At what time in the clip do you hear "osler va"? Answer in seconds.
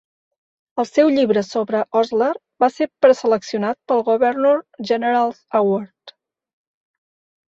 1.99-2.69